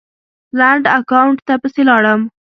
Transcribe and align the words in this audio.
لنډ 0.59 0.83
اکاونټ 0.99 1.37
ته 1.47 1.53
پسې 1.61 1.81
لاړم 1.89 2.21